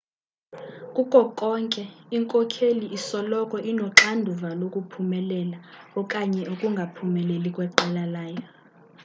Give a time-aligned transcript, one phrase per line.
[0.95, 1.83] kuko konke
[2.17, 5.57] inkokheli isoloko inoxanduva lokuphumelela
[5.99, 8.45] okanye ukungaphumeleli kweqela layo